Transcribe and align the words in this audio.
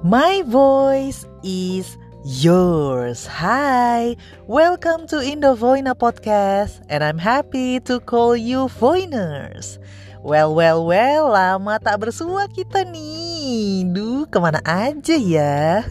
My 0.00 0.40
voice 0.48 1.28
is 1.44 2.00
yours. 2.24 3.28
Hi, 3.28 4.16
welcome 4.48 5.04
to 5.12 5.20
Indovoina 5.20 5.92
Podcast, 5.92 6.80
and 6.88 7.04
I'm 7.04 7.20
happy 7.20 7.84
to 7.84 8.00
call 8.00 8.32
you 8.32 8.72
Voiners. 8.80 9.76
Well, 10.24 10.56
well, 10.56 10.88
well, 10.88 11.36
lama 11.36 11.76
tak 11.84 12.00
bersua 12.00 12.48
kita 12.48 12.88
nih. 12.88 13.92
Duh, 13.92 14.24
ke 14.24 14.40
mana 14.40 14.64
aja 14.64 15.20
ya? 15.20 15.84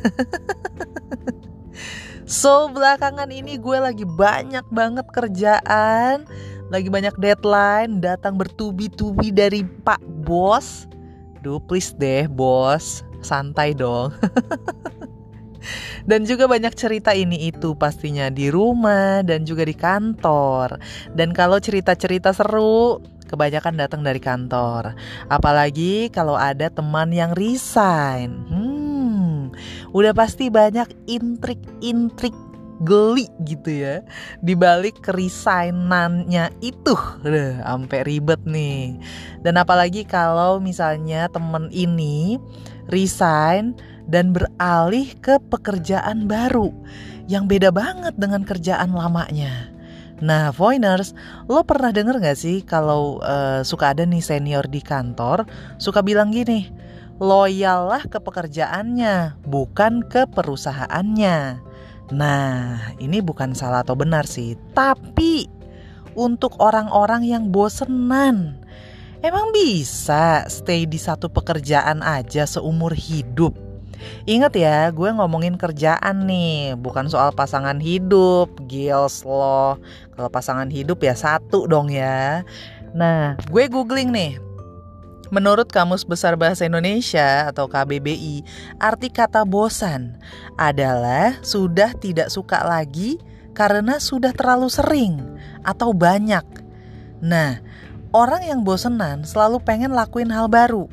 so, 2.26 2.66
belakangan 2.74 3.30
ini 3.30 3.62
gue 3.62 3.78
lagi 3.78 4.10
banyak 4.10 4.66
banget 4.74 5.06
kerjaan, 5.14 6.26
lagi 6.74 6.90
banyak 6.90 7.14
deadline, 7.22 8.02
datang 8.02 8.42
bertubi-tubi 8.42 9.30
dari 9.30 9.62
Pak 9.62 10.02
Bos. 10.26 10.90
Duh, 11.46 11.62
please 11.62 11.94
deh, 11.94 12.26
bos, 12.26 13.06
santai 13.22 13.76
dong. 13.76 14.14
Dan 16.10 16.26
juga 16.26 16.50
banyak 16.50 16.74
cerita 16.74 17.14
ini 17.14 17.52
itu 17.54 17.78
pastinya 17.78 18.32
di 18.34 18.50
rumah 18.50 19.22
dan 19.22 19.46
juga 19.46 19.62
di 19.68 19.76
kantor. 19.78 20.82
Dan 21.14 21.36
kalau 21.36 21.62
cerita-cerita 21.62 22.34
seru, 22.34 22.98
kebanyakan 23.30 23.78
datang 23.78 24.02
dari 24.02 24.18
kantor. 24.18 24.98
Apalagi 25.30 26.10
kalau 26.10 26.34
ada 26.34 26.74
teman 26.74 27.14
yang 27.14 27.38
resign. 27.38 28.42
Hmm, 28.50 29.54
udah 29.94 30.18
pasti 30.18 30.50
banyak 30.50 30.90
intrik-intrik 31.06 32.34
geli 32.80 33.28
gitu 33.44 33.70
ya 33.70 34.00
di 34.40 34.56
balik 34.56 35.04
keresignannya 35.04 36.52
itu 36.64 36.96
udah 37.24 37.64
sampai 37.64 38.00
ribet 38.08 38.40
nih 38.48 38.96
dan 39.44 39.60
apalagi 39.60 40.08
kalau 40.08 40.64
misalnya 40.64 41.28
temen 41.28 41.68
ini 41.76 42.40
resign 42.88 43.76
dan 44.10 44.34
beralih 44.34 45.14
ke 45.22 45.38
pekerjaan 45.54 46.26
baru 46.26 46.74
yang 47.30 47.46
beda 47.46 47.70
banget 47.70 48.18
dengan 48.18 48.42
kerjaan 48.42 48.90
lamanya. 48.90 49.70
Nah, 50.20 50.52
Voiners, 50.52 51.16
lo 51.48 51.64
pernah 51.64 51.96
denger 51.96 52.20
gak 52.20 52.36
sih 52.36 52.60
kalau 52.66 53.24
uh, 53.24 53.64
suka 53.64 53.96
ada 53.96 54.04
nih 54.04 54.20
senior 54.20 54.68
di 54.68 54.84
kantor 54.84 55.48
suka 55.80 56.04
bilang 56.04 56.36
gini, 56.36 56.68
loyallah 57.24 58.04
ke 58.04 58.20
pekerjaannya, 58.20 59.40
bukan 59.48 60.04
ke 60.04 60.28
perusahaannya. 60.28 61.69
Nah, 62.10 62.90
ini 62.98 63.22
bukan 63.22 63.54
salah 63.54 63.86
atau 63.86 63.94
benar 63.94 64.26
sih, 64.26 64.58
tapi 64.74 65.46
untuk 66.18 66.58
orang-orang 66.58 67.22
yang 67.22 67.54
bosenan, 67.54 68.58
emang 69.22 69.54
bisa 69.54 70.42
stay 70.50 70.90
di 70.90 70.98
satu 70.98 71.30
pekerjaan 71.30 72.02
aja 72.02 72.50
seumur 72.50 72.98
hidup? 72.98 73.54
Ingat 74.26 74.54
ya, 74.56 74.90
gue 74.90 75.10
ngomongin 75.12 75.60
kerjaan 75.60 76.26
nih, 76.26 76.74
bukan 76.80 77.12
soal 77.12 77.30
pasangan 77.36 77.78
hidup, 77.78 78.48
gils 78.66 79.22
loh. 79.28 79.78
Kalau 80.16 80.30
pasangan 80.32 80.72
hidup 80.72 81.04
ya 81.04 81.14
satu 81.14 81.68
dong 81.70 81.92
ya. 81.92 82.42
Nah, 82.96 83.38
gue 83.52 83.70
googling 83.70 84.10
nih. 84.10 84.49
Menurut 85.30 85.70
Kamus 85.70 86.06
Besar 86.06 86.34
Bahasa 86.34 86.66
Indonesia 86.66 87.50
atau 87.50 87.70
KBBI, 87.70 88.42
arti 88.82 89.14
kata 89.14 89.46
bosan 89.46 90.18
adalah 90.58 91.38
sudah 91.46 91.94
tidak 91.98 92.34
suka 92.34 92.66
lagi 92.66 93.22
karena 93.54 94.02
sudah 94.02 94.34
terlalu 94.34 94.70
sering 94.74 95.22
atau 95.62 95.94
banyak. 95.94 96.46
Nah, 97.22 97.62
orang 98.10 98.42
yang 98.42 98.66
bosenan 98.66 99.22
selalu 99.22 99.62
pengen 99.62 99.94
lakuin 99.94 100.34
hal 100.34 100.50
baru 100.50 100.90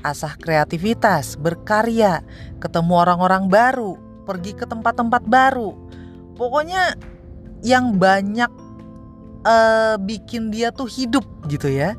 asah 0.00 0.36
kreativitas, 0.40 1.36
berkarya, 1.36 2.24
ketemu 2.58 2.92
orang-orang 2.96 3.52
baru, 3.52 3.96
pergi 4.24 4.56
ke 4.56 4.64
tempat-tempat 4.64 5.22
baru. 5.28 5.76
Pokoknya 6.36 6.96
yang 7.60 8.00
banyak 8.00 8.48
uh, 9.44 9.96
bikin 10.00 10.48
dia 10.48 10.72
tuh 10.72 10.88
hidup 10.88 11.24
gitu 11.48 11.68
ya. 11.68 11.96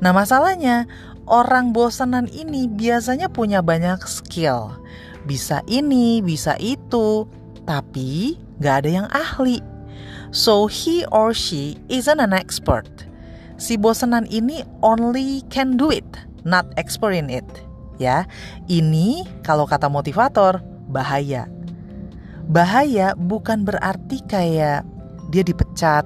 Nah 0.00 0.16
masalahnya 0.16 0.88
orang 1.26 1.74
bosanan 1.74 2.26
ini 2.30 2.66
biasanya 2.66 3.30
punya 3.30 3.62
banyak 3.62 4.02
skill. 4.06 4.78
Bisa 5.26 5.62
ini, 5.70 6.18
bisa 6.22 6.58
itu, 6.58 7.30
tapi 7.66 8.38
gak 8.58 8.86
ada 8.86 8.90
yang 8.90 9.08
ahli. 9.10 9.62
So 10.32 10.66
he 10.66 11.04
or 11.12 11.36
she 11.36 11.78
isn't 11.92 12.18
an 12.18 12.32
expert. 12.32 12.88
Si 13.60 13.78
bosanan 13.78 14.26
ini 14.26 14.66
only 14.82 15.44
can 15.52 15.78
do 15.78 15.92
it 15.92 16.08
not 16.42 16.66
expert 16.78 17.14
in 17.14 17.30
it. 17.30 17.46
Ya, 17.98 18.26
ini 18.66 19.22
kalau 19.46 19.66
kata 19.66 19.86
motivator 19.86 20.58
bahaya. 20.90 21.46
Bahaya 22.50 23.14
bukan 23.14 23.62
berarti 23.62 24.18
kayak 24.26 24.82
dia 25.32 25.40
dipecat, 25.40 26.04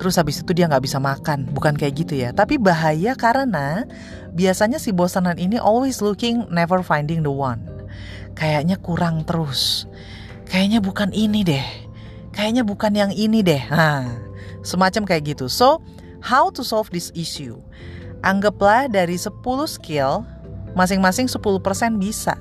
terus 0.00 0.16
habis 0.16 0.40
itu 0.40 0.50
dia 0.56 0.64
nggak 0.64 0.82
bisa 0.88 0.96
makan, 0.96 1.44
bukan 1.52 1.76
kayak 1.76 1.92
gitu 2.00 2.16
ya. 2.16 2.32
Tapi 2.32 2.56
bahaya 2.56 3.12
karena 3.12 3.84
biasanya 4.32 4.80
si 4.80 4.96
bosanan 4.96 5.36
ini 5.36 5.60
always 5.60 6.00
looking, 6.00 6.48
never 6.48 6.80
finding 6.80 7.20
the 7.20 7.30
one. 7.30 7.60
Kayaknya 8.32 8.80
kurang 8.80 9.28
terus. 9.28 9.84
Kayaknya 10.48 10.80
bukan 10.80 11.12
ini 11.12 11.44
deh. 11.44 11.66
Kayaknya 12.32 12.64
bukan 12.64 12.92
yang 12.96 13.12
ini 13.12 13.44
deh. 13.44 13.60
Nah, 13.68 14.08
semacam 14.64 15.04
kayak 15.04 15.36
gitu. 15.36 15.52
So, 15.52 15.84
how 16.24 16.48
to 16.48 16.64
solve 16.64 16.88
this 16.88 17.12
issue? 17.12 17.60
Anggaplah 18.24 18.88
dari 18.88 19.20
10 19.20 19.36
skill, 19.68 20.24
masing-masing 20.72 21.28
10% 21.28 22.00
bisa. 22.00 22.40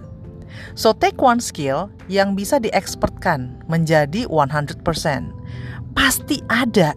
So 0.76 0.96
take 0.96 1.20
one 1.20 1.40
skill 1.40 1.92
yang 2.08 2.36
bisa 2.36 2.60
dieksportkan 2.60 3.64
menjadi 3.68 4.28
100%. 4.28 4.84
Pasti 5.94 6.44
ada 6.48 6.96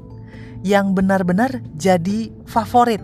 yang 0.64 0.96
benar-benar 0.96 1.60
jadi 1.76 2.32
favorit, 2.48 3.02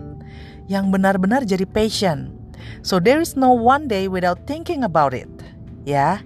yang 0.65 0.89
benar-benar 0.89 1.45
jadi 1.45 1.63
passion. 1.67 2.33
So 2.81 2.97
there 2.97 3.21
is 3.21 3.37
no 3.37 3.53
one 3.53 3.85
day 3.85 4.09
without 4.09 4.45
thinking 4.49 4.81
about 4.81 5.13
it. 5.13 5.29
Ya, 5.81 6.21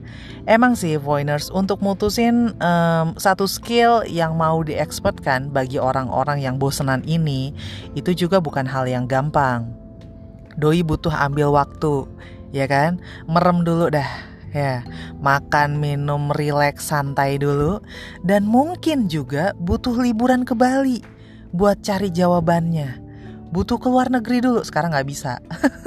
Emang 0.45 0.77
sih 0.77 0.93
Voiners 1.01 1.49
untuk 1.49 1.81
mutusin 1.81 2.53
um, 2.61 3.17
satu 3.17 3.49
skill 3.49 4.05
yang 4.05 4.37
mau 4.37 4.61
dieksportkan 4.61 5.49
bagi 5.49 5.81
orang-orang 5.81 6.37
yang 6.37 6.61
bosenan 6.61 7.01
ini 7.01 7.49
itu 7.97 8.13
juga 8.13 8.37
bukan 8.37 8.69
hal 8.69 8.85
yang 8.85 9.09
gampang. 9.09 9.73
Doi 10.61 10.85
butuh 10.85 11.09
ambil 11.09 11.49
waktu, 11.49 12.05
ya 12.53 12.69
kan? 12.69 13.01
Merem 13.25 13.65
dulu 13.65 13.89
dah, 13.89 14.05
ya. 14.55 14.87
Makan, 15.19 15.83
minum, 15.83 16.31
rileks, 16.31 16.87
santai 16.87 17.35
dulu 17.35 17.83
dan 18.23 18.47
mungkin 18.47 19.11
juga 19.11 19.51
butuh 19.59 19.99
liburan 19.99 20.47
ke 20.47 20.55
Bali 20.55 21.03
buat 21.51 21.83
cari 21.83 22.07
jawabannya. 22.07 23.03
Butuh 23.51 23.79
keluar 23.79 24.07
negeri 24.07 24.39
dulu, 24.39 24.63
sekarang 24.63 24.95
nggak 24.95 25.07
bisa. 25.07 25.43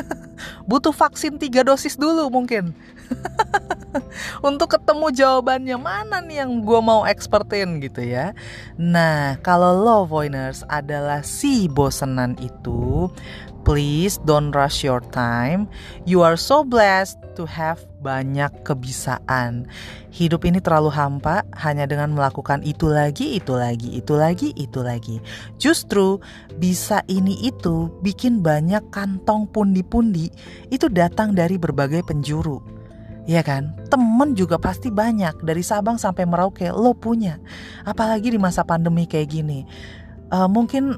butuh 0.71 0.93
vaksin 0.93 1.41
tiga 1.41 1.65
dosis 1.65 1.97
dulu 1.97 2.29
mungkin. 2.29 2.77
untuk 4.49 4.77
ketemu 4.77 5.09
jawabannya 5.13 5.77
mana 5.81 6.21
nih 6.21 6.45
yang 6.45 6.61
gue 6.61 6.81
mau 6.81 7.09
expertin 7.09 7.81
gitu 7.81 8.05
ya. 8.05 8.37
Nah, 8.77 9.41
kalau 9.41 9.73
lo 9.73 9.99
voiners 10.05 10.63
adalah 10.69 11.25
si 11.25 11.67
bosenan 11.69 12.37
itu, 12.41 13.09
please 13.65 14.21
don't 14.29 14.53
rush 14.53 14.85
your 14.85 15.01
time. 15.13 15.69
You 16.05 16.21
are 16.25 16.37
so 16.37 16.63
blessed 16.65 17.17
to 17.37 17.49
have 17.49 17.81
banyak 18.01 18.51
kebisaan. 18.63 19.67
Hidup 20.15 20.47
ini 20.47 20.59
terlalu 20.63 20.91
hampa 20.91 21.43
hanya 21.59 21.85
dengan 21.85 22.15
melakukan 22.15 22.63
itu 22.63 22.89
lagi, 22.89 23.37
itu 23.39 23.55
lagi, 23.55 23.99
itu 23.99 24.15
lagi, 24.15 24.49
itu 24.55 24.81
lagi. 24.81 25.17
Justru 25.59 26.23
bisa 26.59 27.03
ini 27.11 27.37
itu 27.47 27.91
bikin 28.03 28.41
banyak 28.41 28.83
kantong 28.95 29.51
pundi-pundi 29.51 30.31
itu 30.71 30.87
datang 30.89 31.35
dari 31.35 31.59
berbagai 31.59 32.07
penjuru 32.07 32.79
Iya 33.29 33.45
kan? 33.45 33.77
Temen 33.93 34.33
juga 34.33 34.57
pasti 34.57 34.89
banyak 34.89 35.45
dari 35.45 35.61
Sabang 35.61 36.01
sampai 36.01 36.25
Merauke 36.25 36.73
lo 36.73 36.97
punya. 36.97 37.37
Apalagi 37.85 38.33
di 38.33 38.41
masa 38.41 38.65
pandemi 38.65 39.05
kayak 39.05 39.29
gini. 39.29 39.69
Uh, 40.33 40.49
mungkin 40.49 40.97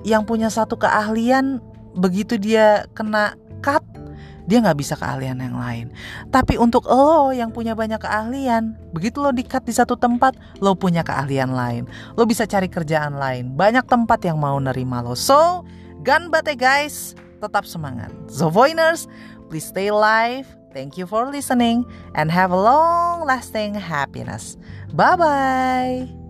yang 0.00 0.24
punya 0.24 0.48
satu 0.48 0.80
keahlian 0.80 1.60
begitu 1.92 2.40
dia 2.40 2.88
kena 2.96 3.36
cut 3.60 3.84
dia 4.46 4.62
nggak 4.62 4.78
bisa 4.78 4.94
keahlian 4.94 5.38
yang 5.42 5.58
lain. 5.58 5.92
Tapi 6.30 6.56
untuk 6.56 6.86
lo 6.86 7.34
yang 7.34 7.50
punya 7.50 7.74
banyak 7.74 7.98
keahlian, 7.98 8.78
begitu 8.94 9.20
lo 9.20 9.34
di-cut 9.34 9.66
di 9.66 9.74
satu 9.74 9.98
tempat, 9.98 10.38
lo 10.62 10.78
punya 10.78 11.02
keahlian 11.02 11.52
lain. 11.52 11.84
Lo 12.14 12.24
bisa 12.24 12.46
cari 12.46 12.70
kerjaan 12.70 13.18
lain. 13.18 13.54
Banyak 13.58 13.84
tempat 13.86 14.22
yang 14.24 14.38
mau 14.38 14.56
nerima 14.56 15.02
lo. 15.02 15.18
So, 15.18 15.66
ganbate 16.06 16.54
guys, 16.54 17.18
tetap 17.42 17.66
semangat. 17.66 18.14
So, 18.30 18.48
Voiners, 18.48 19.10
please 19.50 19.66
stay 19.66 19.90
alive, 19.90 20.46
Thank 20.76 21.00
you 21.00 21.08
for 21.08 21.24
listening 21.32 21.88
and 22.12 22.28
have 22.28 22.52
a 22.52 22.60
long 22.60 23.24
lasting 23.24 23.80
happiness. 23.80 24.60
Bye 24.92 25.16
bye. 25.16 26.25